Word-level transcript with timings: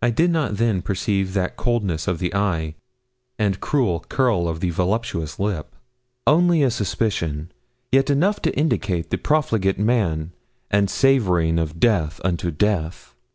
I 0.00 0.08
did 0.08 0.30
not 0.30 0.56
then 0.56 0.80
perceive 0.80 1.34
that 1.34 1.58
coldness 1.58 2.08
of 2.08 2.20
the 2.20 2.34
eye, 2.34 2.74
and 3.38 3.60
cruel 3.60 4.00
curl 4.08 4.48
of 4.48 4.60
the 4.60 4.70
voluptuous 4.70 5.38
lip 5.38 5.76
only 6.26 6.62
a 6.62 6.70
suspicion, 6.70 7.52
yet 7.92 8.08
enough 8.08 8.40
to 8.40 8.56
indicate 8.58 9.10
the 9.10 9.18
profligate 9.18 9.78
man, 9.78 10.32
and 10.70 10.88
savouring 10.88 11.58
of 11.58 11.78
death 11.78 12.18
unto 12.24 12.50
death. 12.50 13.14